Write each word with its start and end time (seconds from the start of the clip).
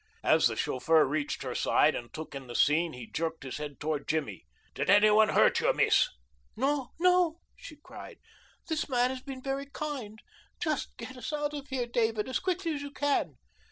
As 0.23 0.47
the 0.47 0.55
chauffeur 0.55 1.05
reached 1.05 1.43
her 1.43 1.53
side 1.53 1.93
and 1.93 2.11
took 2.11 2.33
in 2.33 2.47
the 2.47 2.55
scene 2.55 2.93
he 2.93 3.05
jerked 3.05 3.43
his 3.43 3.57
head 3.57 3.79
toward 3.79 4.07
Jimmy. 4.07 4.47
"Did 4.73 4.89
any 4.89 5.11
one 5.11 5.29
hurt 5.29 5.59
you 5.59 5.71
miss?" 5.73 6.09
"No, 6.55 6.89
no!" 6.97 7.37
she 7.55 7.75
cried. 7.75 8.17
"This 8.67 8.89
man 8.89 9.11
was 9.11 9.21
very 9.43 9.67
kind. 9.67 10.17
Just 10.59 10.97
get 10.97 11.15
us 11.17 11.31
out 11.31 11.53
of 11.53 11.67
here, 11.67 11.85
David, 11.85 12.27
as 12.27 12.39
quickly 12.39 12.73
as 12.73 12.81
you 12.81 12.89
can." 12.89 13.37